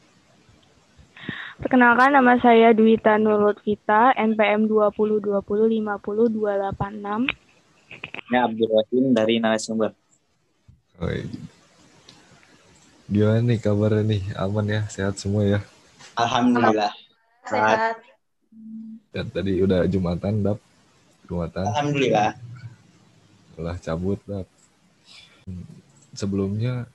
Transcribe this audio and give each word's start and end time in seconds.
Perkenalkan 1.61 2.17
nama 2.17 2.33
saya 2.41 2.73
Dwita 2.73 3.21
Nurlutfita, 3.21 4.17
NPM 4.17 4.65
2020500286. 4.65 7.29
Ya, 8.33 8.49
Abdul 8.49 8.73
Rahim 8.73 9.13
dari 9.13 9.37
narasumber. 9.37 9.93
Oi. 10.97 11.29
Gimana 13.05 13.45
nih 13.45 13.61
kabarnya 13.61 14.01
nih? 14.01 14.33
Aman 14.33 14.65
ya? 14.65 14.81
Sehat 14.89 15.21
semua 15.21 15.45
ya? 15.45 15.61
Alhamdulillah. 16.17 16.89
Sehat. 17.45 18.01
Ya, 19.13 19.21
tadi 19.21 19.61
udah 19.61 19.85
Jumatan, 19.85 20.41
Dap. 20.41 20.57
Jumatan. 21.29 21.69
Alhamdulillah. 21.69 22.33
Ulah 23.61 23.77
cabut, 23.77 24.17
Dap. 24.25 24.49
Sebelumnya, 26.17 26.89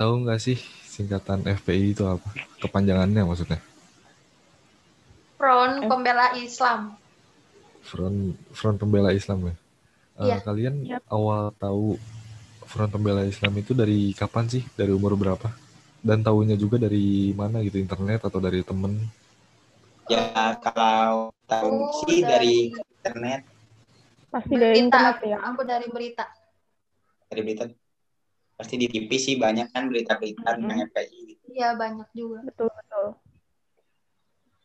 tahu 0.00 0.24
nggak 0.24 0.40
sih 0.40 0.56
singkatan 0.88 1.44
FPI 1.44 1.92
itu 1.92 2.08
apa? 2.08 2.32
Kepanjangannya 2.64 3.28
maksudnya? 3.28 3.60
Front 5.40 5.88
Pembela 5.88 6.36
Islam. 6.36 7.00
Front 7.80 8.20
Front 8.52 8.76
Pembela 8.76 9.08
Islam 9.10 9.48
ya. 9.48 9.54
Eh, 10.20 10.26
Iya. 10.28 10.36
Kalian 10.44 10.74
Yap. 10.84 11.02
awal 11.08 11.56
tahu 11.56 11.96
Front 12.68 12.92
Pembela 12.92 13.24
Islam 13.24 13.56
itu 13.56 13.72
dari 13.72 14.12
kapan 14.12 14.44
sih? 14.46 14.60
Dari 14.76 14.92
umur 14.92 15.16
berapa? 15.16 15.48
Dan 16.04 16.20
tahunya 16.20 16.54
juga 16.54 16.76
dari 16.76 17.32
mana 17.32 17.64
gitu? 17.64 17.80
Internet 17.80 18.28
atau 18.28 18.36
dari 18.36 18.60
temen? 18.60 19.00
Ya, 20.06 20.28
kalau 20.60 21.32
tahu 21.48 21.72
Oh, 21.88 22.04
sih 22.04 22.20
dari- 22.20 22.68
dari 22.68 22.84
internet, 23.00 23.40
Pasti 24.28 24.54
dari 24.54 24.76
internet 24.76 25.16
ya. 25.24 25.38
Aku 25.40 25.64
dari 25.64 25.88
berita. 25.88 26.28
dari 27.26 27.40
berita. 27.40 27.64
Pasti 28.54 28.74
di 28.74 28.86
TV 28.86 29.08
sih 29.16 29.34
banyak 29.38 29.72
kan 29.72 29.88
berita-berita 29.88 30.44
Mm-mm. 30.52 30.66
tentang 30.66 30.78
FPI. 30.84 31.22
Iya, 31.48 31.78
banyak 31.78 32.08
juga. 32.12 32.44
Betul, 32.44 32.68
betul. 32.68 33.06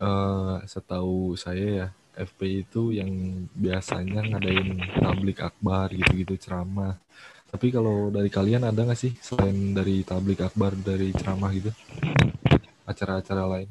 Eh, 0.05 0.55
setahu 0.69 1.33
saya 1.33 1.65
ya, 1.81 1.87
FPI 2.29 2.61
itu 2.61 2.93
yang 2.93 3.09
biasanya 3.57 4.21
ngadain 4.29 4.77
tablik 5.01 5.41
akbar 5.41 5.89
gitu-gitu 5.89 6.37
ceramah. 6.37 6.93
Tapi 7.49 7.73
kalau 7.73 8.13
dari 8.13 8.29
kalian 8.29 8.69
ada 8.69 8.85
nggak 8.85 8.99
sih 8.99 9.13
selain 9.17 9.73
dari 9.73 10.05
tablik 10.05 10.45
akbar 10.45 10.77
dari 10.77 11.09
ceramah 11.09 11.49
gitu? 11.57 11.71
Acara-acara 12.85 13.45
lain? 13.49 13.69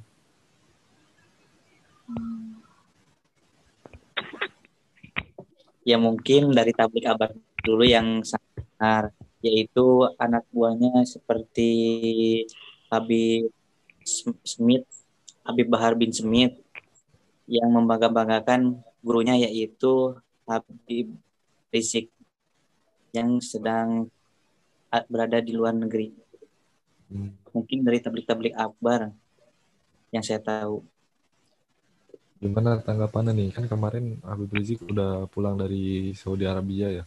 ya 5.85 6.01
mungkin 6.01 6.49
dari 6.57 6.73
tablik 6.73 7.05
akbar 7.05 7.37
dulu 7.61 7.85
yang 7.85 8.25
sangat 8.25 9.13
yaitu 9.45 10.09
anak 10.17 10.49
buahnya 10.49 11.05
seperti 11.05 11.69
Habib 12.89 13.53
Sm- 14.01 14.41
Smith 14.41 15.04
Habib 15.45 15.69
Bahar 15.69 15.93
bin 15.95 16.11
Smith 16.11 16.57
yang 17.45 17.69
membangga-banggakan 17.69 18.81
gurunya 19.05 19.37
yaitu 19.37 20.17
Habib 20.49 21.13
Rizik 21.69 22.09
yang 23.13 23.39
sedang 23.45 24.09
berada 25.09 25.39
di 25.39 25.53
luar 25.53 25.77
negeri 25.77 26.25
Hmm, 27.05 27.37
mungkin 27.53 27.85
dari 27.85 28.01
tablik-tablik 28.01 28.57
akbar 28.57 29.13
yang 30.09 30.25
saya 30.25 30.41
tahu 30.41 30.81
Gimana 32.45 32.77
tanggapannya 32.77 33.33
nih? 33.33 33.49
Kan 33.57 33.65
kemarin 33.73 34.21
Habib 34.21 34.53
Rizik 34.53 34.85
udah 34.85 35.25
pulang 35.33 35.57
dari 35.57 36.13
Saudi 36.13 36.45
Arabia 36.45 36.93
ya. 36.93 37.05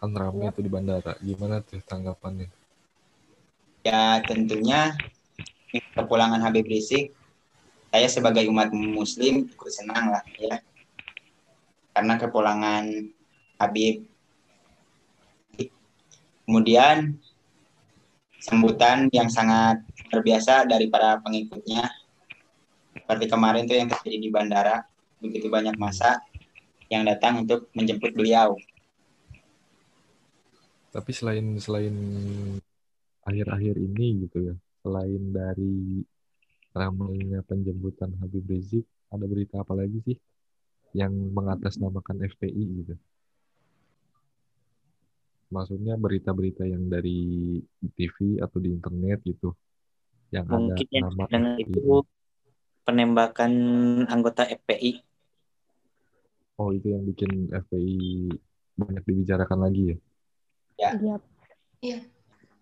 Kan 0.00 0.16
ramai 0.16 0.48
tuh 0.48 0.64
di 0.64 0.72
bandara. 0.72 1.12
Gimana 1.20 1.60
tuh 1.60 1.76
tanggapannya? 1.84 2.48
Ya, 3.84 4.16
tentunya 4.24 4.96
kepulangan 5.92 6.40
Habib 6.40 6.64
Rizik, 6.72 7.12
saya 7.90 8.08
sebagai 8.10 8.44
umat 8.50 8.72
muslim 8.72 9.48
ikut 9.48 9.72
senang 9.72 10.12
lah 10.12 10.22
ya. 10.36 10.60
Karena 11.96 12.14
kepulangan 12.20 12.84
Habib. 13.56 14.04
Kemudian 16.46 17.16
sambutan 18.38 19.10
yang 19.10 19.26
sangat 19.26 19.82
luar 20.12 20.22
biasa 20.22 20.68
dari 20.68 20.86
para 20.86 21.18
pengikutnya. 21.24 21.90
Seperti 22.94 23.26
kemarin 23.26 23.66
tuh 23.66 23.76
yang 23.78 23.88
terjadi 23.90 24.18
di 24.18 24.30
bandara, 24.30 24.86
begitu 25.18 25.50
banyak 25.50 25.74
masa 25.78 26.22
yang 26.86 27.02
datang 27.02 27.42
untuk 27.42 27.70
menjemput 27.74 28.14
beliau. 28.14 28.54
Tapi 30.94 31.10
selain 31.12 31.58
selain 31.60 31.94
akhir-akhir 33.26 33.74
ini 33.78 34.26
gitu 34.26 34.52
ya, 34.52 34.54
selain 34.80 35.22
dari 35.34 36.06
ramainya 36.76 37.40
penjemputan 37.48 38.12
Habib 38.20 38.44
Rizik, 38.44 38.84
ada 39.08 39.24
berita 39.24 39.64
apa 39.64 39.72
lagi 39.72 39.96
sih 40.04 40.18
yang 40.92 41.12
mengatasnamakan 41.32 42.20
FPI 42.36 42.64
gitu? 42.84 42.94
Maksudnya 45.48 45.96
berita-berita 45.96 46.68
yang 46.68 46.90
dari 46.92 47.58
TV 47.96 48.42
atau 48.44 48.58
di 48.60 48.76
internet 48.76 49.24
gitu, 49.24 49.56
yang 50.34 50.44
ada 50.44 50.58
mungkin 50.60 50.86
yang 50.92 51.08
nama 51.08 51.24
dengan 51.24 51.44
FPI. 51.56 51.64
itu 51.64 51.94
penembakan 52.84 53.52
anggota 54.06 54.46
FPI 54.46 55.06
Oh 56.56 56.72
itu 56.72 56.88
yang 56.88 57.04
bikin 57.04 57.52
FPI 57.52 58.32
banyak 58.80 59.04
dibicarakan 59.04 59.58
lagi 59.60 59.92
ya? 59.92 59.96
Iya, 60.96 61.16
Iya. 61.84 61.98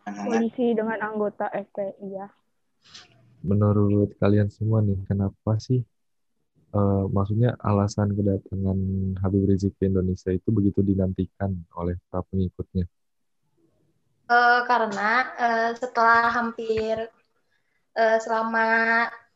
Polisi 0.05 0.75
dengan 0.75 0.99
anggota 0.99 1.47
FPI 1.51 2.07
ya. 2.11 2.27
Menurut 3.45 4.17
kalian 4.17 4.49
semua 4.49 4.81
nih, 4.81 4.97
kenapa 5.05 5.61
sih 5.61 5.85
eh, 6.75 7.05
maksudnya 7.13 7.55
alasan 7.61 8.17
kedatangan 8.17 8.79
Habib 9.21 9.45
Rizik 9.45 9.77
ke 9.77 9.85
Indonesia 9.93 10.33
itu 10.33 10.49
begitu 10.49 10.81
dinantikan 10.81 11.53
oleh 11.77 12.01
para 12.09 12.25
pengikutnya? 12.25 12.89
Eh, 14.25 14.61
karena 14.65 15.11
eh, 15.37 15.71
setelah 15.77 16.33
hampir 16.33 16.97
eh, 17.93 18.19
selama 18.25 18.67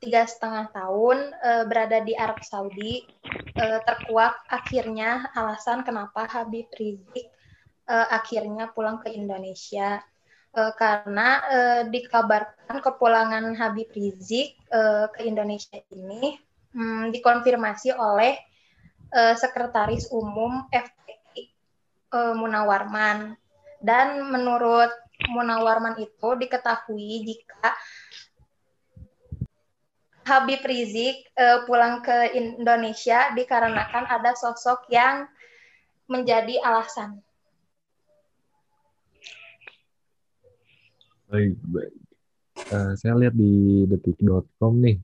tiga 0.00 0.24
setengah 0.24 0.72
tahun 0.72 1.18
eh, 1.44 1.64
berada 1.68 2.00
di 2.00 2.16
Arab 2.16 2.40
Saudi, 2.40 3.04
eh, 3.60 3.80
terkuak 3.84 4.48
akhirnya 4.48 5.28
alasan 5.36 5.84
kenapa 5.84 6.24
Habib 6.24 6.72
Rizik 6.72 7.28
eh, 7.84 8.06
akhirnya 8.08 8.72
pulang 8.72 9.04
ke 9.04 9.12
Indonesia. 9.12 10.00
Eh, 10.48 10.72
karena 10.80 11.28
eh, 11.52 11.82
dikabarkan 11.92 12.80
kepulangan 12.80 13.52
Habib 13.52 13.92
Rizik 13.92 14.56
eh, 14.72 15.06
ke 15.12 15.28
Indonesia 15.28 15.76
ini 15.92 16.40
hmm, 16.72 17.12
dikonfirmasi 17.12 17.92
oleh 17.92 18.32
eh, 19.12 19.34
Sekretaris 19.36 20.08
Umum 20.08 20.64
FPI 20.72 21.44
eh, 22.16 22.34
Munawarman. 22.34 23.36
Dan 23.78 24.24
menurut 24.32 24.88
Munawarman 25.28 26.00
itu 26.00 26.28
diketahui 26.40 27.28
jika 27.28 27.76
Habib 30.24 30.64
Rizik 30.64 31.28
eh, 31.36 31.60
pulang 31.68 32.00
ke 32.00 32.32
Indonesia 32.32 33.36
dikarenakan 33.36 34.08
ada 34.08 34.32
sosok 34.32 34.88
yang 34.88 35.28
menjadi 36.08 36.56
alasan. 36.64 37.20
Baik, 41.28 41.60
baik. 41.60 41.92
Eh, 42.72 42.92
saya 42.96 43.14
lihat 43.20 43.36
di 43.36 43.84
detik.com 43.84 44.80
nih, 44.80 44.96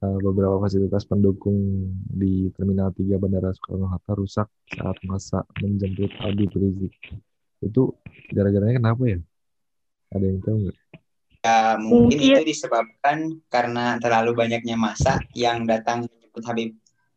uh, 0.00 0.18
beberapa 0.24 0.56
fasilitas 0.64 1.04
pendukung 1.04 1.92
di 2.08 2.48
Terminal 2.56 2.90
3 2.96 3.20
Bandara 3.20 3.52
Soekarno-Hatta 3.52 4.12
rusak 4.16 4.48
saat 4.72 4.96
masa 5.04 5.44
menjemput 5.60 6.10
Habib 6.16 6.50
Rizik. 6.56 6.96
Itu 7.60 7.94
gara-garanya 8.32 8.82
kenapa 8.82 9.02
ya? 9.04 9.18
Ada 10.16 10.24
yang 10.24 10.40
tahu 10.40 10.56
nggak? 10.66 10.76
Ya, 11.42 11.58
mungkin 11.76 12.18
itu 12.18 12.42
disebabkan 12.48 13.18
karena 13.52 13.98
terlalu 14.00 14.32
banyaknya 14.32 14.80
masa 14.80 15.20
yang 15.36 15.68
datang 15.68 16.08
menjemput 16.08 16.42
Habib 16.48 16.70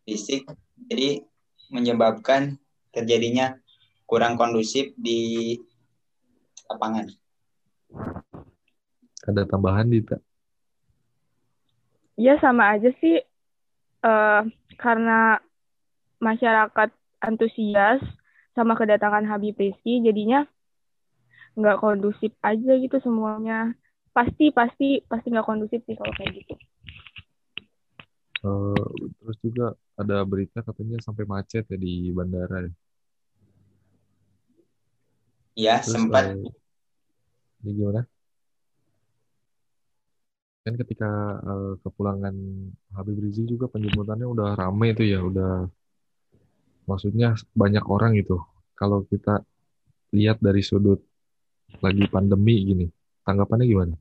Rizik. 0.03 0.43
Jadi 0.91 1.23
menyebabkan 1.71 2.59
terjadinya 2.91 3.55
kurang 4.03 4.37
kondusif 4.37 4.91
di 4.99 5.55
lapangan. 6.69 7.24
Ada 9.25 9.49
tambahan, 9.49 9.89
Dita? 9.89 10.21
Ya 12.15 12.39
sama 12.39 12.71
aja 12.71 12.93
sih, 13.03 13.19
uh, 14.05 14.41
karena 14.79 15.41
masyarakat 16.23 16.89
antusias 17.19 17.99
sama 18.55 18.77
kedatangan 18.79 19.27
Habib 19.27 19.59
Rizky, 19.59 19.99
jadinya 19.99 20.47
nggak 21.59 21.79
kondusif 21.83 22.31
aja 22.39 22.71
gitu 22.79 22.99
semuanya. 23.03 23.75
Pasti, 24.15 24.47
pasti, 24.55 25.03
pasti 25.11 25.27
nggak 25.27 25.43
kondusif 25.43 25.83
sih 25.83 25.95
kalau 25.99 26.13
kayak 26.15 26.39
gitu. 26.39 26.55
Uh, 28.45 29.09
terus 29.19 29.37
juga 29.41 29.73
ada 29.97 30.21
berita 30.23 30.61
katanya 30.61 31.01
sampai 31.01 31.25
macet 31.25 31.65
ya 31.67 31.75
di 31.75 32.13
bandara 32.15 32.63
ya. 32.63 32.71
Ya, 35.55 35.75
terus, 35.83 35.99
sempat. 35.99 36.35
Uh, 36.35 36.47
ini 37.63 37.71
gimana? 37.75 38.01
kan 40.65 40.73
ketika 40.81 41.09
uh, 41.45 41.77
kepulangan 41.85 42.33
Habib 42.97 43.21
Rizik 43.21 43.45
juga 43.45 43.69
penjemputannya 43.69 44.25
udah 44.25 44.57
rame 44.57 44.97
itu 44.97 45.05
ya 45.05 45.21
udah 45.21 45.69
maksudnya 46.89 47.37
banyak 47.53 47.85
orang 47.85 48.17
itu 48.17 48.41
kalau 48.73 49.05
kita 49.05 49.45
lihat 50.09 50.41
dari 50.41 50.65
sudut 50.65 51.05
lagi 51.85 52.09
pandemi 52.09 52.65
gini 52.65 52.85
tanggapannya 53.21 53.65
gimana? 53.69 53.95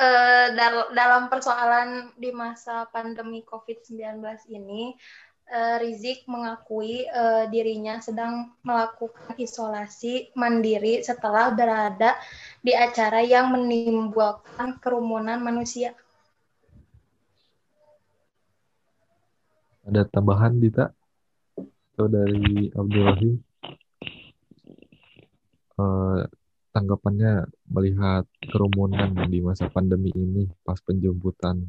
Uh, 0.00 0.48
dalam 0.96 1.28
persoalan 1.28 2.12
di 2.16 2.32
masa 2.32 2.88
pandemi 2.88 3.44
COVID-19 3.44 4.24
ini, 4.48 4.96
uh, 5.50 5.76
Rizik 5.82 6.24
mengakui 6.30 7.04
uh, 7.10 7.50
dirinya 7.50 7.98
sedang 7.98 8.54
melakukan 8.62 9.34
isolasi 9.36 10.30
mandiri 10.38 11.02
setelah 11.02 11.50
berada 11.50 12.16
di 12.62 12.72
acara 12.72 13.20
yang 13.20 13.52
menimbulkan 13.52 14.78
kerumunan 14.78 15.42
manusia. 15.42 15.92
Ada 19.84 20.06
tambahan, 20.06 20.62
Dita? 20.62 20.94
Atau 21.92 22.06
dari 22.06 22.70
Abdul 22.70 23.04
Rahim? 23.04 23.34
Uh, 25.74 26.22
tanggapannya 26.70 27.50
melihat 27.66 28.28
kerumunan 28.46 29.10
di 29.26 29.42
masa 29.42 29.66
pandemi 29.66 30.12
ini 30.14 30.46
pas 30.62 30.78
penjemputan 30.78 31.66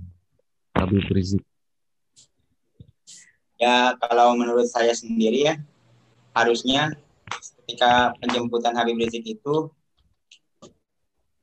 Habib 0.78 1.08
Rizik 1.10 1.42
Ya 3.62 3.94
kalau 4.02 4.34
menurut 4.34 4.66
saya 4.66 4.90
sendiri 4.90 5.54
ya 5.54 5.56
harusnya 6.34 6.98
ketika 7.62 8.10
penjemputan 8.18 8.74
Habib 8.74 8.98
Rizik 8.98 9.22
itu 9.22 9.70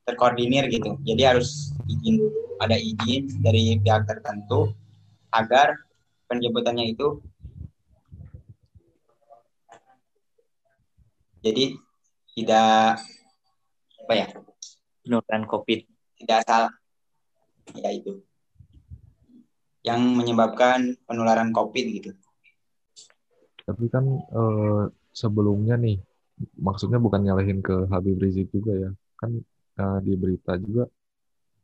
terkoordinir 0.03 0.67
gitu. 0.67 0.99
Jadi 1.06 1.23
harus 1.23 1.70
izin 1.87 2.19
ada 2.59 2.75
izin 2.75 3.31
dari 3.38 3.79
pihak 3.79 4.03
tertentu 4.11 4.75
agar 5.31 5.79
penjemputannya 6.26 6.91
itu 6.91 7.23
jadi 11.38 11.79
tidak 12.35 12.99
apa 14.03 14.12
ya? 14.19 14.26
Penularan 15.06 15.47
COVID. 15.47 15.87
Tidak 16.19 16.41
salah. 16.43 16.75
Ya 17.79 17.94
itu 17.94 18.26
yang 19.87 20.01
menyebabkan 20.19 20.99
penularan 21.07 21.55
COVID 21.55 21.87
gitu. 21.95 22.11
Tapi 23.69 23.85
kan 23.93 24.05
eh, 24.09 24.83
sebelumnya 25.13 25.77
nih, 25.77 26.01
maksudnya 26.59 26.97
bukan 26.97 27.21
nyalahin 27.23 27.61
ke 27.61 27.87
Habib 27.93 28.17
Rizik 28.19 28.49
juga 28.51 28.73
ya, 28.75 28.91
kan 29.21 29.31
eh, 29.79 29.99
di 30.03 30.13
berita 30.17 30.57
juga 30.57 30.89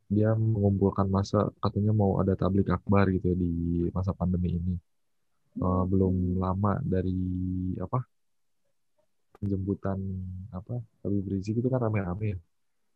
dia 0.05 0.37
mengumpulkan 0.37 1.09
masa 1.09 1.49
katanya 1.57 1.89
mau 1.89 2.21
ada 2.21 2.37
tablik 2.37 2.69
akbar 2.69 3.09
gitu 3.09 3.33
ya 3.33 3.37
di 3.41 3.51
masa 3.89 4.13
pandemi 4.13 4.53
ini. 4.53 4.75
Eh, 5.55 5.83
belum 5.87 6.37
lama 6.37 6.77
dari 6.83 7.15
apa 7.79 8.03
penjemputan 9.39 9.99
apa 10.53 10.79
Habib 11.03 11.25
Rizik 11.27 11.59
itu 11.59 11.67
kan 11.67 11.89
rame-rame 11.89 12.37
ya. 12.37 12.39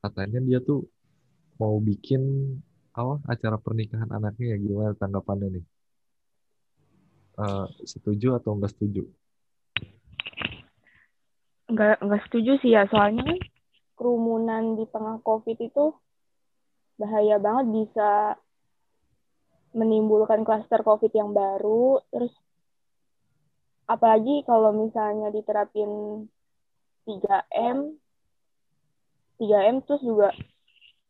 Katanya 0.05 0.39
dia 0.39 0.59
tuh 0.63 0.87
mau 1.59 1.75
bikin 1.81 2.21
apa 2.99 3.15
acara 3.31 3.55
pernikahan 3.55 4.11
anaknya 4.11 4.55
ya 4.55 4.57
gimana 4.59 4.91
tanggapannya 4.99 5.47
nih? 5.59 5.65
Uh, 7.39 7.65
setuju 7.87 8.35
atau 8.35 8.59
enggak 8.59 8.75
setuju? 8.75 9.07
Enggak 11.71 12.03
enggak 12.03 12.21
setuju 12.27 12.51
sih 12.59 12.75
ya 12.75 12.83
soalnya 12.91 13.23
kan 13.23 13.39
kerumunan 13.95 14.75
di 14.75 14.83
tengah 14.91 15.23
COVID 15.23 15.57
itu 15.59 15.95
bahaya 16.99 17.39
banget 17.39 17.65
bisa 17.71 18.35
menimbulkan 19.71 20.43
klaster 20.43 20.83
COVID 20.83 21.11
yang 21.15 21.31
baru 21.31 22.03
terus 22.11 22.33
apalagi 23.87 24.43
kalau 24.43 24.75
misalnya 24.75 25.31
diterapin 25.31 26.25
3M 27.07 27.95
3M 29.39 29.75
terus 29.87 30.03
juga 30.03 30.35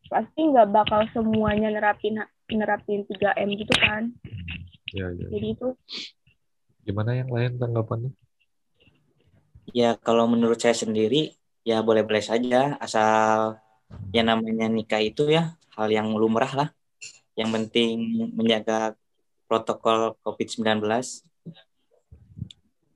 pasti 0.09 0.41
nggak 0.41 0.73
bakal 0.73 1.05
semuanya 1.13 1.69
nerapin 1.69 2.17
nerapin 2.49 3.05
3M 3.05 3.49
gitu 3.61 3.73
kan. 3.77 4.09
Ya, 4.89 5.13
ya. 5.13 5.27
Jadi 5.29 5.47
itu 5.53 5.77
gimana 6.81 7.13
yang 7.13 7.29
lain 7.29 7.61
tanggapannya? 7.61 8.11
Ya 9.69 9.93
kalau 10.01 10.25
menurut 10.25 10.57
saya 10.57 10.73
sendiri 10.73 11.37
ya 11.61 11.85
boleh-boleh 11.85 12.25
saja 12.25 12.73
asal 12.81 13.61
yang 14.09 14.33
namanya 14.33 14.65
nikah 14.65 14.97
itu 14.97 15.29
ya 15.29 15.53
hal 15.77 15.93
yang 15.93 16.09
lumrah 16.17 16.49
lah. 16.57 16.69
Yang 17.37 17.49
penting 17.53 17.93
menjaga 18.33 18.97
protokol 19.45 20.17
COVID-19 20.25 20.81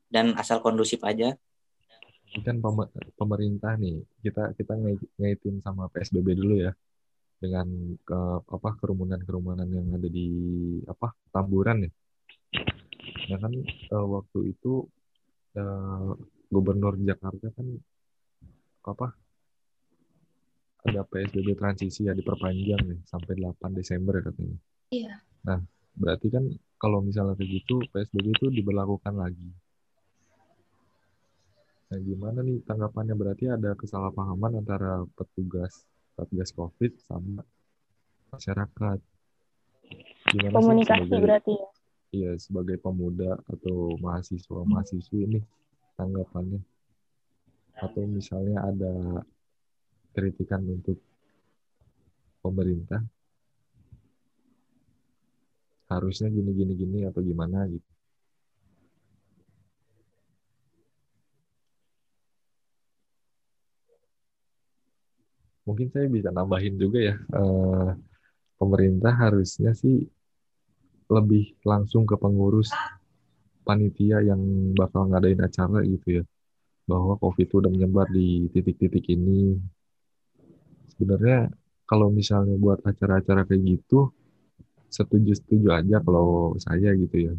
dan 0.10 0.34
asal 0.34 0.66
kondusif 0.66 1.06
aja. 1.06 1.38
Ini 2.34 2.42
kan 2.42 2.58
pemerintah 3.14 3.78
nih, 3.78 4.02
kita 4.26 4.58
kita 4.58 4.74
ngaitin 5.22 5.62
sama 5.62 5.86
PSBB 5.94 6.34
dulu 6.34 6.58
ya 6.58 6.74
dengan 7.44 7.68
ke 8.08 8.20
apa 8.48 8.70
kerumunan-kerumunan 8.80 9.68
yang 9.68 9.92
ada 9.92 10.08
di 10.08 10.28
apa 10.88 11.12
Tamburan 11.36 11.84
ya. 11.84 11.92
Ya 13.28 13.38
kan 13.44 13.52
uh, 13.92 14.08
waktu 14.08 14.56
itu 14.56 14.88
uh, 15.60 16.16
gubernur 16.48 16.96
Jakarta 17.04 17.52
kan 17.52 17.68
apa 18.88 19.08
ada 20.84 21.04
PSBB 21.08 21.56
transisi 21.60 22.08
ya 22.08 22.16
diperpanjang 22.16 22.82
nih 22.88 23.00
sampai 23.08 23.40
8 23.40 23.76
Desember 23.76 24.20
katanya. 24.20 24.60
Iya. 24.92 25.16
Nah, 25.48 25.60
berarti 25.96 26.28
kan 26.32 26.44
kalau 26.80 27.00
misalnya 27.00 27.40
kayak 27.40 27.64
gitu 27.64 27.84
PSBB 27.92 28.36
itu 28.36 28.48
diberlakukan 28.52 29.16
lagi. 29.16 29.50
Nah, 31.88 32.00
gimana 32.04 32.40
nih 32.44 32.60
tanggapannya 32.68 33.16
berarti 33.16 33.48
ada 33.48 33.78
kesalahpahaman 33.80 34.60
antara 34.60 35.08
petugas 35.16 35.88
Satgas 36.14 36.52
Covid 36.54 36.92
sama 37.04 37.42
masyarakat. 38.34 39.00
Gimana 40.30 40.56
Komunikasi 40.56 41.06
sebagai, 41.10 41.24
berarti 41.26 41.54
ya? 41.54 41.68
Iya, 42.14 42.32
sebagai 42.38 42.78
pemuda 42.78 43.42
atau 43.50 43.98
mahasiswa 43.98 44.62
mahasiswi 44.66 45.20
ini 45.26 45.40
tanggapannya 45.98 46.62
atau 47.82 48.06
misalnya 48.06 48.62
ada 48.62 49.26
kritikan 50.14 50.62
untuk 50.70 51.02
pemerintah 52.46 53.02
harusnya 55.90 56.30
gini 56.30 56.52
gini 56.54 56.74
gini 56.78 57.00
atau 57.06 57.22
gimana 57.22 57.66
gitu 57.70 57.93
mungkin 65.64 65.88
saya 65.92 66.08
bisa 66.12 66.30
nambahin 66.30 66.76
juga 66.76 67.00
ya 67.00 67.16
uh, 67.36 67.96
pemerintah 68.60 69.16
harusnya 69.16 69.72
sih 69.76 70.04
lebih 71.08 71.56
langsung 71.64 72.04
ke 72.08 72.16
pengurus 72.16 72.72
panitia 73.64 74.20
yang 74.24 74.42
bakal 74.76 75.08
ngadain 75.08 75.40
acara 75.40 75.84
gitu 75.88 76.22
ya 76.22 76.24
bahwa 76.84 77.16
covid 77.16 77.48
itu 77.48 77.56
udah 77.64 77.72
menyebar 77.72 78.08
di 78.12 78.52
titik-titik 78.52 79.08
ini 79.08 79.56
sebenarnya 80.92 81.48
kalau 81.88 82.12
misalnya 82.12 82.60
buat 82.60 82.84
acara-acara 82.84 83.48
kayak 83.48 83.64
gitu 83.80 84.12
setuju-setuju 84.94 85.68
aja 85.74 85.98
kalau 86.06 86.54
saya 86.62 86.94
gitu 86.94 87.32
ya. 87.32 87.34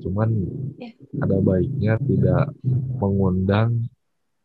Cuman 0.00 0.32
Ya. 0.80 0.90
ada 1.20 1.36
baiknya 1.44 2.00
tidak 2.00 2.56
mengundang 2.96 3.92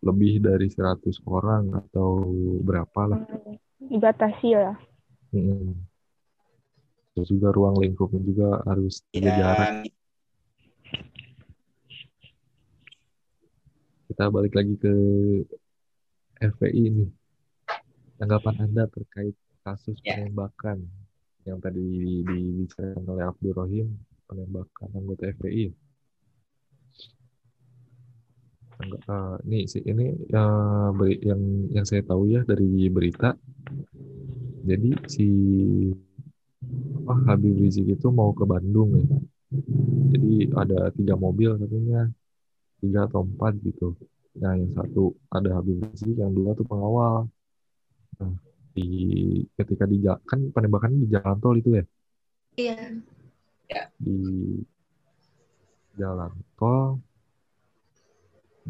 lebih 0.06 0.44
dari 0.46 0.70
100 0.70 1.02
orang 1.26 1.74
atau 1.74 2.22
berapa 2.62 3.02
lah. 3.10 3.22
Dibatasi 3.82 4.50
lah. 4.54 4.78
Mm. 5.34 5.74
Terus 7.18 7.30
juga 7.34 7.50
ruang 7.50 7.82
lingkupnya 7.82 8.22
juga 8.22 8.62
harus 8.70 9.02
jaga 9.10 9.32
jarak. 9.34 9.70
Ya, 9.86 9.92
Kita 14.08 14.24
balik 14.30 14.54
lagi 14.54 14.74
ke 14.78 14.94
FPI 16.40 16.82
ini. 16.94 17.06
Tanggapan 18.18 18.70
Anda 18.70 18.90
terkait 18.90 19.36
kasus 19.62 20.00
Ya. 20.02 20.16
penembakan 20.18 20.88
yang 21.44 21.60
tadi 21.60 21.84
dibicarakan 22.24 23.04
oleh 23.08 23.24
Abdul 23.28 23.54
Rohim, 23.54 23.88
penembakan 24.26 24.90
anggota 24.96 25.28
FPI. 25.38 25.87
Tangga- 28.88 29.04
eh, 29.12 29.36
nih 29.52 29.64
sih 29.68 29.84
ini 29.84 30.06
beri- 30.96 31.20
yang 31.20 31.42
yang 31.76 31.84
saya 31.84 32.02
tahu 32.08 32.32
ya 32.32 32.42
dari 32.48 32.88
berita. 32.88 33.36
Jadi 34.68 34.90
si 35.08 35.28
apa 37.04 37.14
Habib 37.32 37.56
Rizik 37.56 37.88
itu 37.88 38.08
mau 38.12 38.32
ke 38.32 38.44
Bandung 38.44 38.90
ya. 38.96 39.06
Jadi 40.12 40.52
ada 40.56 40.92
tiga 40.92 41.16
mobil 41.16 41.56
katanya, 41.56 42.12
tiga 42.84 43.08
atau 43.08 43.24
empat 43.24 43.60
gitu. 43.64 43.96
Nah 44.40 44.56
yang 44.60 44.72
satu 44.76 45.16
ada 45.32 45.60
Habib 45.60 45.84
Rizik, 45.88 46.20
yang 46.20 46.32
dua 46.36 46.52
tuh 46.56 46.68
pengawal. 46.68 47.28
Nah 48.20 48.34
di 48.76 48.88
ketika 49.56 49.84
di 49.88 50.04
kan 50.04 50.40
penembakannya 50.52 51.04
di 51.04 51.10
jalan 51.12 51.38
tol 51.40 51.56
itu 51.56 51.80
ya, 51.80 51.84
Iya. 52.60 52.80
di 54.00 54.20
jalan 55.96 56.32
tol. 56.60 57.00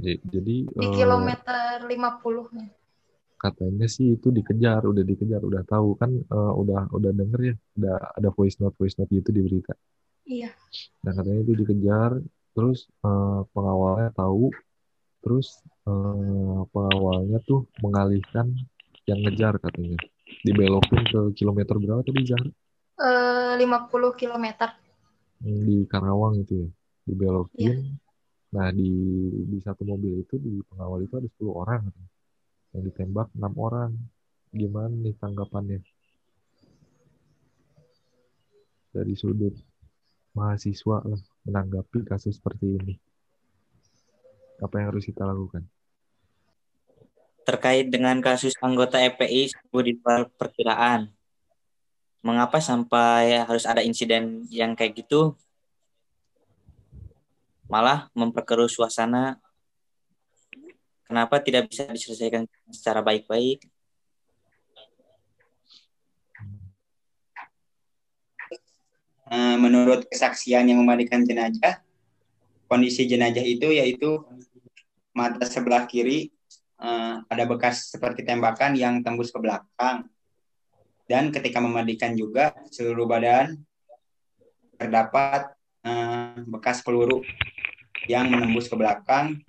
Jadi 0.01 0.56
Di 0.70 0.88
eh, 0.88 0.94
kilometer 0.94 1.82
50-nya. 1.84 2.68
katanya 3.38 3.86
sih 3.86 4.18
itu 4.18 4.34
dikejar, 4.34 4.82
udah 4.89 5.04
dikejar, 5.06 5.42
udah 5.46 5.62
tahu 5.66 5.94
kan, 5.98 6.10
eh, 6.10 6.54
udah 6.58 6.89
udah 6.89 7.12
denger 7.13 7.54
ya, 7.54 7.56
udah 7.77 7.96
ada 8.18 8.30
voice 8.34 8.58
note 8.58 8.74
voice 8.77 8.98
note 8.98 9.13
gitu 9.13 9.30
di 9.30 9.42
berita. 9.46 9.74
Iya. 10.25 10.50
Nah 11.06 11.12
katanya 11.13 11.42
itu 11.46 11.54
dikejar, 11.54 12.12
terus 12.54 12.89
eh, 12.89 13.42
pengawalnya 13.54 14.10
tahu, 14.13 14.50
terus 15.22 15.62
eh, 15.86 16.60
pengawalnya 16.74 17.38
tuh 17.46 17.70
mengalihkan 17.82 18.54
yang 19.06 19.22
ngejar 19.22 19.62
katanya, 19.62 19.98
dibelokin 20.42 21.01
ke 21.06 21.20
kilometer 21.38 21.77
berapa 21.77 22.01
tadi 22.01 22.22
Zahra? 22.25 22.51
Eh, 22.98 23.54
50 23.62 24.18
kilometer. 24.18 24.70
Di 25.38 25.86
Karawang 25.86 26.42
itu 26.42 26.66
ya, 26.66 26.70
dibelokin. 27.06 27.62
Iya. 27.62 27.75
Nah 28.56 28.72
di 28.72 28.92
di 29.51 29.58
satu 29.60 29.84
mobil 29.84 30.24
itu 30.24 30.36
di 30.39 30.63
pengawal 30.72 31.04
itu 31.04 31.13
ada 31.20 31.27
10 31.27 31.54
orang 31.54 31.82
katanya. 31.88 32.12
yang 32.75 32.84
ditembak 32.88 33.27
enam 33.36 33.54
orang. 33.58 33.92
Gimana 34.51 34.94
nih 35.04 35.16
tanggapannya 35.20 35.84
dari 38.96 39.13
sudut 39.13 39.54
mahasiswa 40.34 40.98
lah 41.04 41.22
menanggapi 41.46 42.08
kasus 42.08 42.39
seperti 42.39 42.80
ini? 42.80 42.96
Apa 44.63 44.82
yang 44.82 44.96
harus 44.96 45.06
kita 45.06 45.27
lakukan? 45.27 45.68
terkait 47.48 47.88
dengan 47.88 48.20
kasus 48.20 48.51
anggota 48.60 49.00
FPI 49.00 49.48
sebut 49.48 49.84
di 49.88 49.96
luar 49.96 50.27
perkiraan. 50.36 51.08
Mengapa 52.20 52.60
sampai 52.60 53.39
harus 53.39 53.63
ada 53.63 53.80
insiden 53.80 54.44
yang 54.51 54.75
kayak 54.75 55.00
gitu? 55.00 55.39
Malah 57.68 58.08
memperkeruh 58.16 58.72
suasana. 58.72 59.36
Kenapa 61.08 61.40
tidak 61.40 61.72
bisa 61.72 61.88
diselesaikan 61.88 62.48
secara 62.72 63.00
baik-baik? 63.00 63.64
Eh, 69.28 69.58
menurut 69.60 70.08
kesaksian 70.08 70.72
yang 70.72 70.80
memandikan 70.80 71.28
jenazah, 71.28 71.84
kondisi 72.72 73.04
jenazah 73.04 73.44
itu 73.44 73.76
yaitu 73.76 74.24
mata 75.12 75.44
sebelah 75.44 75.84
kiri 75.84 76.32
eh, 76.80 77.16
ada 77.28 77.44
bekas 77.44 77.92
seperti 77.92 78.24
tembakan 78.24 78.80
yang 78.80 79.04
tembus 79.04 79.36
ke 79.36 79.40
belakang. 79.44 80.08
Dan 81.08 81.32
ketika 81.32 81.60
memandikan 81.60 82.16
juga 82.16 82.56
seluruh 82.72 83.04
badan 83.04 83.60
terdapat 84.80 85.52
eh, 85.84 86.40
bekas 86.48 86.80
peluru 86.80 87.20
yang 88.08 88.32
menembus 88.32 88.72
ke 88.72 88.76
belakang. 88.76 89.40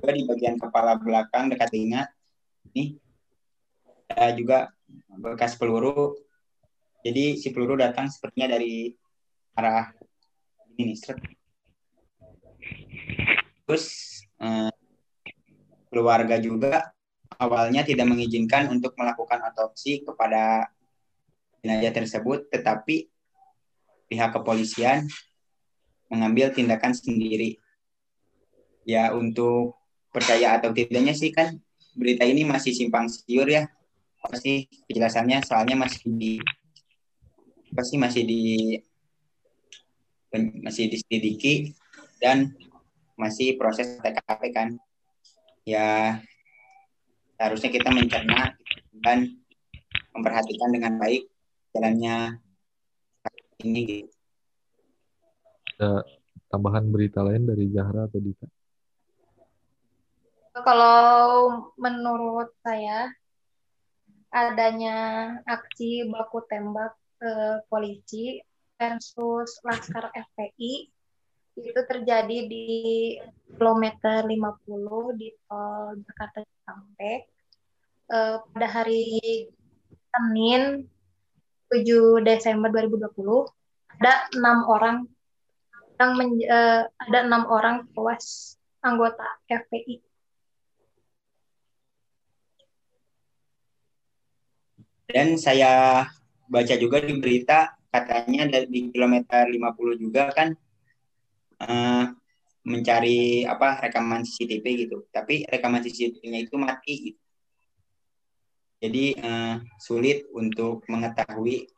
Juga 0.00 0.10
di 0.16 0.24
bagian 0.24 0.56
kepala 0.56 0.96
belakang 0.96 1.52
dekat 1.52 1.68
telinga 1.68 2.08
ini 2.72 2.96
ada 4.10 4.32
juga 4.34 4.58
bekas 5.20 5.54
peluru 5.58 6.16
jadi 7.00 7.36
si 7.36 7.48
peluru 7.52 7.80
datang 7.80 8.12
sepertinya 8.12 8.56
dari 8.56 8.92
arah 9.56 9.88
ini 10.76 10.92
nih. 10.92 10.98
Terus 13.64 13.86
eh, 14.36 14.72
keluarga 15.88 16.36
juga 16.36 16.92
awalnya 17.40 17.84
tidak 17.88 18.04
mengizinkan 18.04 18.68
untuk 18.68 18.92
melakukan 19.00 19.40
otopsi 19.48 20.04
kepada 20.04 20.68
jenazah 21.64 21.92
tersebut, 21.92 22.52
tetapi 22.52 23.08
pihak 24.12 24.30
kepolisian 24.36 25.08
mengambil 26.10 26.50
tindakan 26.50 26.92
sendiri. 26.92 27.56
Ya 28.84 29.14
untuk 29.14 29.78
percaya 30.10 30.58
atau 30.58 30.74
tidaknya 30.74 31.14
sih 31.14 31.30
kan 31.30 31.62
berita 31.94 32.26
ini 32.26 32.42
masih 32.42 32.74
simpang 32.74 33.06
siur 33.06 33.46
ya. 33.46 33.70
Apa 34.20 34.36
sih 34.36 34.68
kejelasannya 34.90 35.40
soalnya 35.46 35.78
masih 35.78 36.04
di 36.12 36.34
pasti 37.70 37.96
masih 37.96 38.22
di 38.26 38.42
masih 40.60 40.90
diselidiki 40.90 41.74
dan 42.18 42.54
masih 43.18 43.58
proses 43.58 43.98
TKP 43.98 44.42
kan 44.54 44.68
ya 45.66 46.18
seharusnya 47.38 47.70
kita 47.72 47.88
mencerna 47.90 48.54
dan 49.00 49.38
memperhatikan 50.12 50.70
dengan 50.74 50.98
baik 50.98 51.24
jalannya 51.72 52.42
ini 53.64 53.80
gitu. 53.86 54.19
Ada 55.80 56.04
tambahan 56.52 56.92
berita 56.92 57.24
lain 57.24 57.48
dari 57.48 57.72
Zahra 57.72 58.04
atau 58.04 58.20
Dita? 58.20 58.44
Kalau 60.60 61.72
menurut 61.80 62.52
saya 62.60 63.08
adanya 64.28 65.32
aksi 65.48 66.04
baku 66.12 66.44
tembak 66.52 66.92
eh, 67.24 67.64
polisi 67.72 68.44
versus 68.76 69.56
Laskar 69.64 70.12
FPI 70.12 70.92
itu 71.56 71.80
terjadi 71.88 72.44
di 72.44 72.68
kilometer 73.56 74.28
50 74.28 75.16
di 75.16 75.32
tol 75.48 75.96
Jakarta 76.04 76.44
Cikampek 76.44 77.20
eh, 78.12 78.36
pada 78.36 78.68
hari 78.68 79.48
Senin 80.12 80.84
7 81.72 82.20
Desember 82.20 82.68
2020 82.68 83.48
ada 83.96 84.28
enam 84.36 84.68
orang 84.68 85.08
yang 86.00 86.16
men- 86.16 86.40
eh, 86.40 86.82
ada 86.88 87.18
enam 87.28 87.44
orang 87.52 87.84
tewas 87.92 88.56
anggota 88.80 89.36
FPI. 89.44 90.00
Dan 95.12 95.36
saya 95.36 96.06
baca 96.48 96.74
juga 96.80 97.04
di 97.04 97.20
berita 97.20 97.76
katanya 97.92 98.48
dari 98.48 98.88
kilometer 98.88 99.44
50 99.52 100.00
juga 100.00 100.32
kan 100.32 100.56
eh, 101.60 102.04
mencari 102.64 103.44
apa 103.44 103.84
rekaman 103.84 104.24
CCTV 104.24 104.64
gitu. 104.88 105.04
Tapi 105.12 105.44
rekaman 105.44 105.84
CCTV-nya 105.84 106.48
itu 106.48 106.56
mati 106.56 106.94
gitu. 107.12 107.20
Jadi 108.80 109.04
eh, 109.20 109.56
sulit 109.76 110.24
untuk 110.32 110.80
mengetahui 110.88 111.68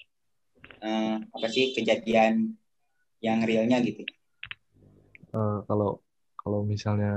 eh, 0.78 1.16
apa 1.18 1.46
sih 1.50 1.74
kejadian 1.74 2.61
yang 3.22 3.40
realnya 3.46 3.78
gitu. 3.80 4.02
Eh, 5.32 5.58
kalau 5.64 6.04
kalau 6.36 6.60
misalnya 6.66 7.12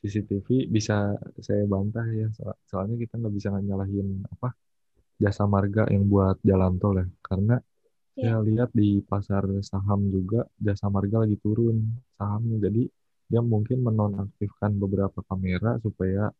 CCTV 0.00 0.70
bisa 0.70 1.18
saya 1.42 1.66
bantah 1.68 2.06
ya 2.14 2.30
so- 2.32 2.58
soalnya 2.70 2.96
kita 2.96 3.18
nggak 3.20 3.34
bisa 3.34 3.50
nyalahin 3.52 4.22
apa 4.32 4.54
jasa 5.18 5.44
marga 5.44 5.84
yang 5.90 6.06
buat 6.06 6.38
jalan 6.46 6.78
tol 6.78 6.96
ya 6.96 7.06
karena 7.20 7.58
saya 8.14 8.38
lihat 8.42 8.70
di 8.74 9.02
pasar 9.02 9.44
saham 9.62 10.10
juga 10.10 10.46
jasa 10.58 10.86
marga 10.90 11.26
lagi 11.26 11.36
turun 11.38 11.76
sahamnya 12.16 12.70
jadi 12.70 12.82
dia 13.28 13.42
mungkin 13.44 13.84
menonaktifkan 13.84 14.72
beberapa 14.80 15.20
kamera 15.28 15.76
supaya 15.84 16.32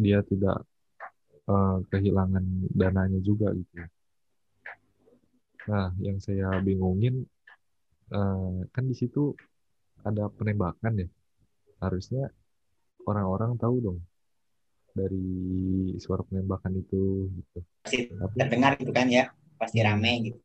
dia 0.00 0.24
tidak 0.24 0.64
uh, 1.46 1.78
kehilangan 1.92 2.44
dananya 2.72 3.20
juga 3.20 3.52
gitu. 3.52 3.84
Nah, 5.68 5.92
yang 6.00 6.16
saya 6.20 6.60
bingungin 6.64 7.28
uh, 8.12 8.66
kan 8.74 8.84
di 8.84 8.96
situ 8.96 9.32
ada 10.04 10.28
penembakan 10.28 11.04
ya. 11.04 11.08
Harusnya 11.80 12.28
orang-orang 13.08 13.56
tahu 13.56 13.76
dong 13.80 13.98
dari 14.94 15.26
suara 15.98 16.22
penembakan 16.22 16.78
itu 16.78 17.28
gitu. 17.32 17.58
Pasti 17.82 18.10
Tapi, 18.10 18.36
terdengar 18.38 18.72
gitu 18.78 18.92
kan 18.94 19.06
ya, 19.08 19.32
pasti 19.56 19.80
hmm. 19.80 19.86
rame 19.86 20.12
gitu. 20.30 20.40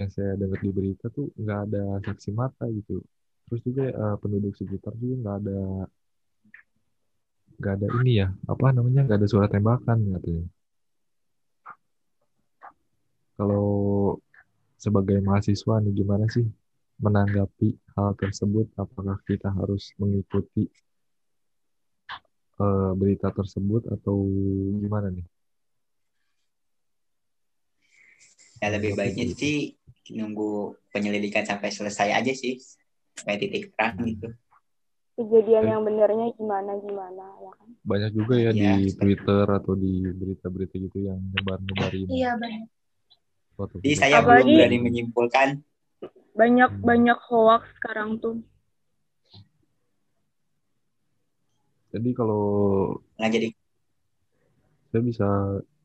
Yang 0.00 0.10
saya 0.18 0.32
dengar 0.34 0.58
di 0.62 0.70
berita 0.72 1.06
tuh 1.12 1.30
nggak 1.36 1.60
ada 1.70 1.84
saksi 2.06 2.30
mata 2.32 2.64
gitu. 2.70 3.02
Terus 3.50 3.60
juga 3.66 3.84
uh, 3.92 4.16
penduduk 4.16 4.56
sekitar 4.56 4.96
juga 4.96 5.14
nggak 5.20 5.36
ada 5.44 5.60
nggak 7.62 7.74
ada 7.78 7.88
ini 8.02 8.12
ya 8.18 8.28
apa 8.50 8.74
namanya 8.74 9.06
nggak 9.06 9.18
ada 9.22 9.28
suara 9.30 9.46
tembakan 9.46 10.18
katanya 10.18 10.50
kalau 13.38 13.68
sebagai 14.82 15.22
mahasiswa 15.22 15.78
nih 15.78 15.94
gimana 15.94 16.26
sih 16.26 16.42
menanggapi 16.98 17.78
hal 17.94 18.18
tersebut? 18.18 18.66
Apakah 18.74 19.22
kita 19.22 19.54
harus 19.54 19.94
mengikuti 19.94 20.66
uh, 22.58 22.90
berita 22.98 23.30
tersebut 23.30 23.86
atau 23.94 24.26
gimana 24.82 25.14
nih? 25.14 25.26
Ya 28.58 28.74
lebih 28.74 28.98
baiknya 28.98 29.30
sih 29.38 29.78
nunggu 30.10 30.74
penyelidikan 30.90 31.46
sampai 31.46 31.70
selesai 31.70 32.10
aja 32.10 32.34
sih 32.34 32.58
sampai 33.14 33.38
titik 33.38 33.70
terang 33.78 34.02
gitu. 34.02 34.34
Kejadian 35.12 35.78
yang 35.78 35.82
benernya 35.86 36.34
gimana 36.34 36.74
gimana 36.82 37.24
ya 37.38 37.52
kan? 37.54 37.68
Banyak 37.86 38.10
juga 38.14 38.34
ya, 38.34 38.50
ya 38.50 38.78
di 38.82 38.90
Twitter 38.94 39.46
atau 39.46 39.78
di 39.78 40.10
berita-berita 40.10 40.74
gitu 40.78 40.98
yang 41.06 41.18
nyebar-nyebarin. 41.22 42.06
Iya 42.10 42.34
banyak 42.34 42.81
jadi 43.56 43.94
saya 43.94 44.16
Apalagi, 44.20 44.48
belum 44.48 44.56
berani 44.58 44.78
menyimpulkan. 44.80 45.48
Banyak 46.32 46.70
banyak 46.80 47.18
hoax 47.28 47.68
sekarang 47.76 48.16
tuh. 48.18 48.40
Jadi 51.92 52.10
kalau 52.16 52.44
nah 53.20 53.28
jadi 53.28 53.52
saya 54.88 55.02
bisa 55.04 55.28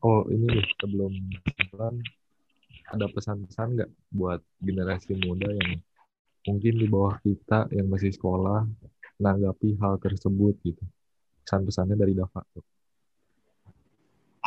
oh 0.00 0.24
ini 0.32 0.46
deh 0.48 0.66
sebelum 0.80 1.12
kesimpulan 1.44 1.94
ada 2.88 3.06
pesan-pesan 3.12 3.68
nggak 3.76 3.90
buat 4.16 4.40
generasi 4.64 5.20
muda 5.20 5.52
yang 5.52 5.84
mungkin 6.48 6.74
di 6.80 6.86
bawah 6.88 7.20
kita 7.20 7.68
yang 7.76 7.92
masih 7.92 8.08
sekolah 8.08 8.64
menanggapi 9.20 9.76
hal 9.76 10.00
tersebut 10.00 10.56
gitu? 10.64 10.80
Pesan-pesannya 11.44 11.96
dari 12.00 12.16
Dava 12.16 12.40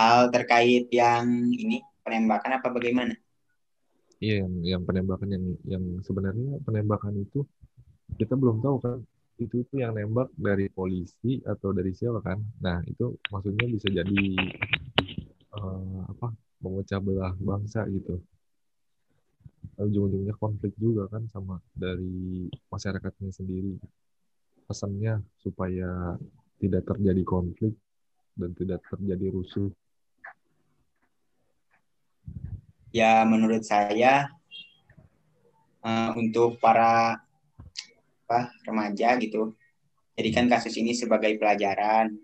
hal 0.01 0.33
terkait 0.33 0.89
yang 0.89 1.27
ini 1.53 1.83
penembakan 2.05 2.51
apa 2.57 2.67
bagaimana? 2.69 3.13
Iya 4.21 4.45
yang 4.45 4.53
yang 4.61 4.81
penembakan 4.85 5.29
yang 5.33 5.45
yang 5.65 5.83
sebenarnya 6.05 6.61
penembakan 6.61 7.25
itu 7.25 7.41
kita 8.21 8.37
belum 8.37 8.61
tahu 8.61 8.77
kan. 8.77 8.97
Itu 9.41 9.65
tuh 9.65 9.81
yang 9.81 9.97
nembak 9.97 10.29
dari 10.37 10.69
polisi 10.69 11.41
atau 11.41 11.73
dari 11.73 11.89
siapa 11.97 12.21
kan. 12.21 12.37
Nah 12.61 12.85
itu 12.85 13.17
maksudnya 13.33 13.65
bisa 13.65 13.89
jadi 13.89 14.21
uh, 15.57 16.05
apa 16.05 16.29
memecah 16.61 17.01
belah 17.01 17.33
bangsa 17.41 17.89
gitu. 17.89 18.21
Ujung-ujungnya 19.81 20.37
konflik 20.37 20.77
juga 20.77 21.09
kan 21.09 21.25
sama 21.33 21.57
dari 21.73 22.45
masyarakatnya 22.69 23.33
sendiri. 23.33 23.81
Pesannya 24.69 25.25
supaya 25.41 26.13
tidak 26.61 26.85
terjadi 26.85 27.25
konflik 27.25 27.73
dan 28.37 28.53
tidak 28.53 28.85
terjadi 28.85 29.33
rusuh? 29.33 29.73
Ya, 32.91 33.23
menurut 33.23 33.63
saya 33.63 34.27
uh, 35.79 36.11
untuk 36.19 36.59
para 36.59 37.23
apa, 38.27 38.39
remaja 38.67 39.15
gitu, 39.19 39.55
jadikan 40.15 40.51
kasus 40.51 40.75
ini 40.75 40.91
sebagai 40.91 41.35
pelajaran 41.39 42.15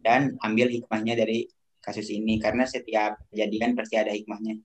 dan 0.00 0.36
ambil 0.44 0.68
hikmahnya 0.68 1.16
dari 1.16 1.48
kasus 1.80 2.12
ini 2.12 2.36
karena 2.36 2.68
setiap 2.68 3.16
kejadian 3.32 3.72
pasti 3.72 3.96
ada 3.96 4.12
hikmahnya. 4.12 4.60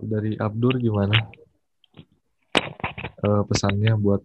Dari 0.00 0.36
Abdur 0.40 0.80
gimana? 0.80 1.14
Uh, 3.22 3.44
pesannya 3.46 3.94
buat 4.00 4.24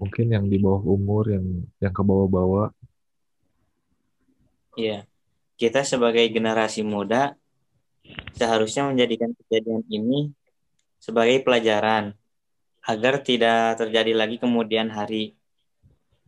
mungkin 0.00 0.34
yang 0.34 0.50
di 0.50 0.58
bawah 0.58 0.82
umur 0.82 1.30
yang 1.30 1.46
yang 1.78 1.94
ke 1.94 2.02
bawah-bawah 2.02 2.74
Iya, 4.74 5.06
kita 5.54 5.86
sebagai 5.86 6.26
generasi 6.34 6.82
muda 6.82 7.38
seharusnya 8.36 8.90
menjadikan 8.90 9.32
kejadian 9.32 9.82
ini 9.88 10.32
sebagai 11.00 11.40
pelajaran 11.44 12.16
agar 12.84 13.24
tidak 13.24 13.80
terjadi 13.80 14.12
lagi 14.12 14.36
kemudian 14.36 14.92
hari 14.92 15.36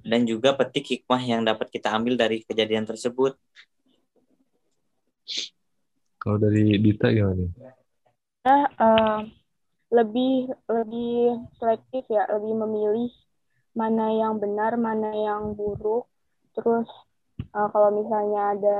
dan 0.06 0.24
juga 0.24 0.54
petik 0.54 0.86
hikmah 0.86 1.20
yang 1.20 1.42
dapat 1.42 1.68
kita 1.68 1.92
ambil 1.92 2.14
dari 2.14 2.46
kejadian 2.46 2.86
tersebut. 2.86 3.34
Kalau 6.22 6.38
dari 6.38 6.78
Dita 6.78 7.10
gimana? 7.10 7.50
Nah, 8.46 8.64
uh, 8.78 9.20
lebih 9.90 10.54
lebih 10.70 11.42
selektif 11.58 12.06
ya, 12.06 12.30
lebih 12.30 12.54
memilih 12.54 13.10
mana 13.74 14.14
yang 14.14 14.38
benar, 14.38 14.78
mana 14.78 15.10
yang 15.10 15.52
buruk. 15.58 16.06
Terus 16.54 16.86
uh, 17.52 17.68
kalau 17.74 17.90
misalnya 17.90 18.40
ada 18.54 18.78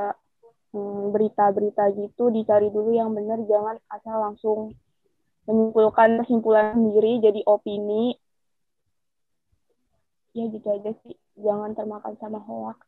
berita-berita 1.12 1.90
hmm, 1.90 1.94
gitu 2.06 2.28
dicari 2.32 2.68
dulu 2.70 2.92
yang 2.94 3.12
benar, 3.12 3.40
jangan 3.44 3.76
asal 3.92 4.16
langsung 4.20 4.58
menyimpulkan 5.46 6.22
kesimpulan 6.22 6.74
sendiri 6.74 7.22
jadi 7.22 7.40
opini. 7.46 8.16
Ya 10.36 10.52
gitu 10.52 10.68
aja 10.68 10.92
sih, 11.06 11.16
jangan 11.40 11.72
termakan 11.72 12.14
sama 12.20 12.40
hoax. 12.44 12.78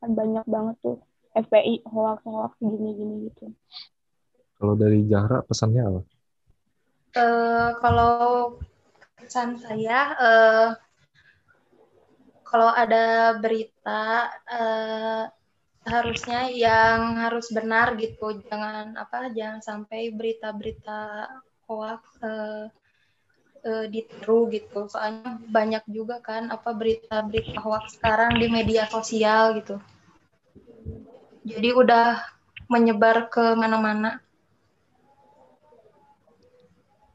Kan 0.00 0.16
banyak 0.16 0.44
banget 0.48 0.76
tuh 0.80 0.98
FPI 1.36 1.84
hoax-hoax 1.86 2.56
gini-gini 2.58 3.30
gitu. 3.30 3.52
Kalau 4.60 4.74
dari 4.76 5.04
Jahra 5.08 5.44
pesannya 5.44 5.82
apa? 5.84 6.00
Uh, 7.10 7.68
kalau 7.82 8.14
pesan 9.18 9.58
saya 9.58 10.00
uh, 10.14 10.68
kalau 12.46 12.70
ada 12.74 13.38
berita 13.38 14.30
uh, 14.50 15.24
harusnya 15.90 16.46
yang 16.54 17.18
harus 17.18 17.50
benar 17.50 17.98
gitu 17.98 18.38
jangan 18.46 18.94
apa 18.94 19.34
jangan 19.34 19.58
sampai 19.58 20.14
berita-berita 20.14 21.26
hoax 21.66 22.02
uh, 22.22 22.70
uh, 23.66 23.84
ditiru 23.90 24.46
gitu 24.54 24.86
soalnya 24.86 25.42
banyak 25.50 25.82
juga 25.90 26.22
kan 26.22 26.48
apa 26.54 26.70
berita-berita 26.70 27.58
hoax 27.58 27.98
sekarang 27.98 28.38
di 28.38 28.46
media 28.46 28.86
sosial 28.86 29.58
gitu 29.58 29.82
jadi 31.42 31.74
udah 31.74 32.22
menyebar 32.70 33.26
ke 33.26 33.58
mana-mana 33.58 34.22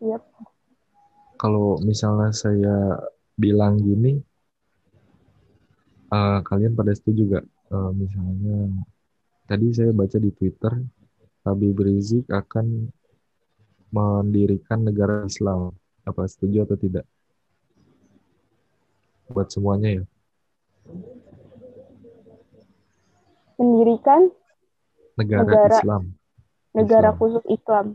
Yep. 0.06 0.22
Kalau 1.42 1.82
misalnya 1.82 2.32
saya 2.36 3.00
bilang 3.36 3.80
gini, 3.82 4.22
uh, 6.14 6.40
kalian 6.46 6.78
pada 6.78 6.94
setuju 6.94 7.40
gak? 7.40 7.46
Uh, 7.74 7.92
misalnya, 7.94 8.86
tadi 9.50 9.74
saya 9.74 9.92
baca 9.92 10.18
di 10.22 10.30
Twitter, 10.34 10.74
Habib 11.46 11.78
Rizik 11.78 12.30
akan 12.30 12.90
mendirikan 13.90 14.86
negara 14.86 15.26
Islam. 15.26 15.74
Apa 16.06 16.30
setuju 16.30 16.66
atau 16.66 16.78
tidak? 16.78 17.06
Buat 19.30 19.50
semuanya 19.50 20.02
ya. 20.02 20.04
Mendirikan 23.58 24.30
negara, 25.18 25.42
negara 25.42 25.76
Islam. 25.82 26.04
Negara 26.76 27.10
Islam. 27.10 27.18
khusus 27.18 27.44
Islam. 27.50 27.86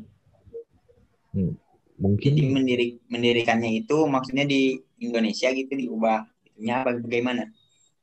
Hmm 1.30 1.54
mungkin 2.00 2.32
Jadi 2.32 2.48
mendiri, 2.48 2.86
mendirikannya 3.12 3.84
itu 3.84 4.08
maksudnya 4.08 4.48
di 4.48 4.80
Indonesia 5.04 5.52
gitu 5.52 5.76
diubah 5.76 6.24
itunya 6.48 6.80
apa 6.80 6.96
bagaimana 6.96 7.52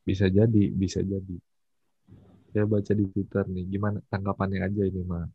bisa 0.06 0.30
jadi 0.30 0.64
bisa 0.72 1.02
jadi 1.02 1.36
saya 2.58 2.66
baca 2.66 2.90
di 2.90 3.06
Twitter 3.06 3.46
nih 3.46 3.70
gimana 3.70 4.02
tanggapannya 4.10 4.66
aja 4.66 4.82
ini 4.82 5.06
mah 5.06 5.30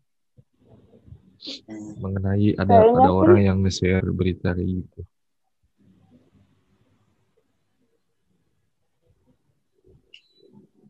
hmm. 1.70 2.02
mengenai 2.02 2.58
ada 2.58 2.82
Kayaknya 2.82 2.98
ada 2.98 3.10
orang 3.14 3.40
yang 3.46 3.62
nge-share 3.62 4.10
berita 4.10 4.50
kayak 4.50 4.82
gitu. 4.82 5.00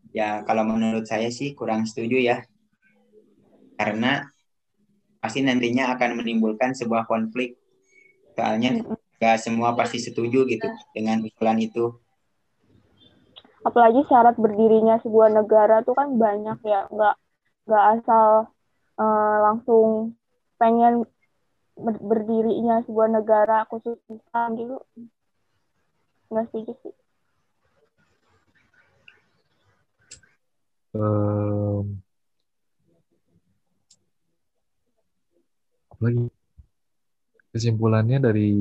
Ya 0.09 0.41
kalau 0.41 0.65
menurut 0.65 1.05
saya 1.05 1.29
sih 1.29 1.53
kurang 1.53 1.85
setuju 1.85 2.17
ya. 2.17 2.41
Karena 3.77 4.25
pasti 5.21 5.45
nantinya 5.45 5.93
akan 5.93 6.17
menimbulkan 6.17 6.73
sebuah 6.73 7.05
konflik. 7.05 7.61
Soalnya 8.33 8.81
nggak 9.21 9.37
semua 9.37 9.77
pasti 9.77 10.01
setuju 10.01 10.49
gitu 10.49 10.65
dengan 10.97 11.21
usulan 11.21 11.61
itu. 11.61 11.93
Apalagi 13.63 14.03
syarat 14.11 14.35
berdirinya 14.35 14.99
sebuah 15.03 15.31
negara 15.31 15.81
tuh 15.87 15.95
kan 15.95 16.19
banyak 16.19 16.59
ya 16.67 16.85
nggak 16.91 17.15
nggak 17.67 17.85
asal 17.99 18.51
uh, 18.99 19.37
langsung 19.39 20.15
pengen 20.59 21.07
berdirinya 21.79 22.83
sebuah 22.85 23.09
negara 23.09 23.65
khusus 23.71 23.97
Islam 24.11 24.59
gitu. 24.59 24.77
Nggak 26.29 26.45
setuju 26.51 26.73
sih. 26.85 26.95
Um, 30.93 32.03
lagi 35.97 36.29
kesimpulannya 37.49 38.21
dari 38.21 38.51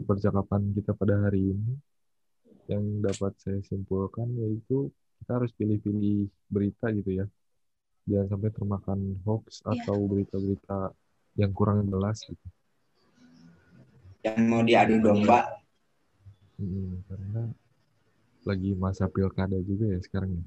percakapan 0.00 0.72
kita 0.72 0.96
pada 0.96 1.20
hari 1.28 1.52
ini 1.52 1.91
yang 2.72 2.84
dapat 3.04 3.32
saya 3.36 3.60
simpulkan 3.64 4.32
yaitu 4.40 4.88
kita 5.22 5.38
harus 5.38 5.52
pilih-pilih 5.54 6.26
berita 6.48 6.88
gitu 6.90 7.22
ya 7.22 7.26
jangan 8.08 8.26
sampai 8.34 8.50
termakan 8.50 9.00
hoax 9.22 9.62
yeah. 9.62 9.78
atau 9.78 9.96
berita-berita 10.08 10.78
yang 11.38 11.52
kurang 11.54 11.86
jelas 11.86 12.24
gitu 12.26 12.46
yang 14.22 14.38
mau 14.48 14.62
diadu 14.64 14.98
domba 14.98 15.46
hmm, 16.58 17.06
karena 17.06 17.42
lagi 18.42 18.70
masa 18.74 19.06
pilkada 19.06 19.58
juga 19.62 19.86
ya 19.92 20.00
sekarang 20.02 20.42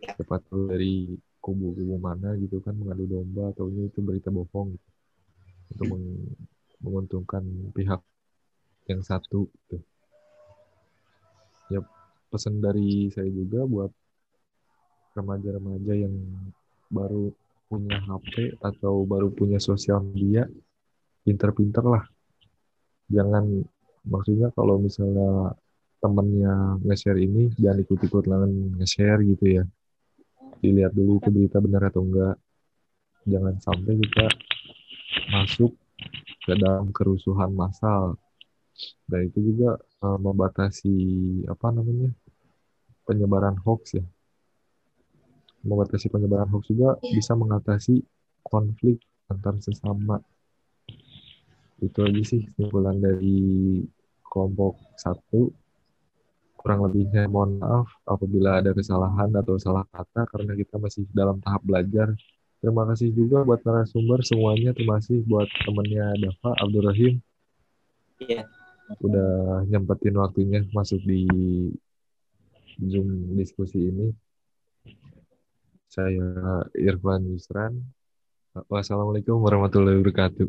ya 0.00 0.16
cepat 0.16 0.40
ya. 0.48 0.56
dari 0.72 1.20
kubu-kubu 1.40 1.96
mana 2.00 2.36
gitu 2.40 2.60
kan 2.64 2.72
mengadu 2.76 3.04
domba 3.08 3.52
atau 3.52 3.68
ini 3.68 3.88
itu 3.88 4.00
berita 4.00 4.32
bohong 4.32 4.76
gitu 4.76 4.88
untuk 5.70 5.86
meng 5.96 6.04
menguntungkan 6.80 7.44
pihak 7.76 8.00
yang 8.88 9.04
satu 9.04 9.46
gitu. 9.68 9.84
Pesan 12.30 12.62
dari 12.62 13.10
saya 13.10 13.26
juga 13.26 13.66
buat 13.66 13.90
remaja-remaja 15.18 15.94
yang 15.98 16.14
baru 16.86 17.34
punya 17.66 17.98
HP 18.06 18.58
atau 18.62 19.02
baru 19.02 19.34
punya 19.34 19.58
sosial 19.58 20.02
media, 20.02 20.46
pinter-pinter 21.26 21.82
lah. 21.82 22.04
Jangan 23.10 23.66
maksudnya 24.06 24.54
kalau 24.54 24.78
misalnya 24.78 25.58
temennya 25.98 26.78
nge-share 26.86 27.18
ini 27.18 27.50
jangan 27.58 27.82
ikut-ikut 27.82 28.24
nge-share 28.78 29.20
gitu 29.26 29.44
ya. 29.60 29.64
Dilihat 30.62 30.94
dulu 30.94 31.18
itu 31.18 31.28
berita 31.34 31.58
benar 31.58 31.90
atau 31.90 32.06
enggak. 32.06 32.38
Jangan 33.26 33.58
sampai 33.58 33.98
kita 33.98 34.26
masuk 35.34 35.74
ke 36.46 36.52
dalam 36.56 36.94
kerusuhan 36.94 37.50
massal 37.52 38.16
dan 39.06 39.28
itu 39.28 39.52
juga 39.52 39.76
uh, 40.00 40.18
membatasi 40.18 40.94
apa 41.50 41.68
namanya 41.74 42.10
penyebaran 43.10 43.58
hoax 43.66 43.98
ya 43.98 44.04
membatasi 45.66 46.06
penyebaran 46.14 46.46
hoax 46.54 46.70
juga 46.70 46.94
yeah. 47.02 47.18
bisa 47.18 47.34
mengatasi 47.34 48.06
konflik 48.46 49.02
antar 49.26 49.58
sesama 49.58 50.22
itu 51.82 51.98
aja 52.06 52.22
sih 52.22 52.46
kesimpulan 52.54 53.02
dari 53.02 53.82
kelompok 54.22 54.78
satu 54.94 55.50
kurang 56.54 56.86
lebihnya 56.86 57.26
mohon 57.26 57.58
maaf 57.58 57.90
apabila 58.06 58.62
ada 58.62 58.70
kesalahan 58.70 59.34
atau 59.34 59.58
salah 59.58 59.82
kata 59.90 60.28
karena 60.30 60.54
kita 60.54 60.78
masih 60.78 61.08
dalam 61.10 61.42
tahap 61.42 61.64
belajar 61.66 62.14
Terima 62.60 62.84
kasih 62.84 63.08
juga 63.16 63.40
buat 63.40 63.64
narasumber 63.64 64.20
semuanya. 64.20 64.76
Terima 64.76 65.00
kasih 65.00 65.24
buat 65.24 65.48
temennya 65.64 66.12
Dava, 66.20 66.52
Abdurrahim. 66.60 67.16
Iya. 68.20 68.44
Udah 69.00 69.64
nyempetin 69.64 70.20
waktunya 70.20 70.60
masuk 70.76 71.00
di 71.08 71.24
Zoom 72.78 73.34
diskusi 73.34 73.90
ini. 73.90 74.14
Saya 75.90 76.62
Irfan 76.78 77.26
Yusran. 77.26 77.82
Wassalamualaikum 78.70 79.42
warahmatullahi 79.42 79.98
wabarakatuh. 79.98 80.46